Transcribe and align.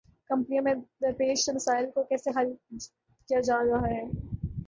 کیمپوں 0.29 0.61
میں 0.61 0.73
درپیش 1.01 1.49
مسائل 1.55 1.89
کو 1.91 2.03
کیسے 2.03 2.29
حل 2.35 2.53
کیا 3.29 3.39
جا 3.39 3.59
رہا 3.63 3.87
ہے؟ 3.87 4.01